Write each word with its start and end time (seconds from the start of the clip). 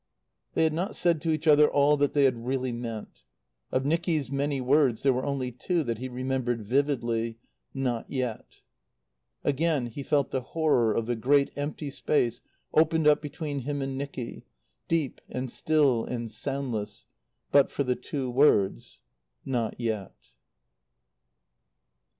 They 0.55 0.63
had 0.63 0.73
not 0.73 0.95
said 0.95 1.21
to 1.21 1.31
each 1.31 1.45
other 1.45 1.69
all 1.71 1.95
that 1.97 2.13
they 2.13 2.23
had 2.23 2.47
really 2.47 2.71
meant. 2.71 3.23
Of 3.71 3.85
Nicky's 3.85 4.31
many 4.31 4.59
words 4.59 5.03
there 5.03 5.13
were 5.13 5.23
only 5.27 5.51
two 5.51 5.83
that 5.83 5.99
he 5.99 6.09
remembered 6.09 6.63
vividly, 6.65 7.37
"Not 7.75 8.09
yet." 8.09 8.61
Again 9.43 9.85
he 9.85 10.01
felt 10.01 10.31
the 10.31 10.41
horror 10.41 10.91
of 10.91 11.05
the 11.05 11.15
great 11.15 11.51
empty 11.55 11.91
space 11.91 12.41
opened 12.73 13.05
up 13.07 13.21
between 13.21 13.59
him 13.59 13.79
and 13.79 13.95
Nicky, 13.95 14.47
deep 14.87 15.21
and 15.29 15.51
still 15.51 16.03
and 16.03 16.31
soundless, 16.31 17.05
but 17.51 17.69
for 17.71 17.83
the 17.83 17.95
two 17.95 18.27
words: 18.27 19.01
"Not 19.45 19.79
yet." 19.79 20.15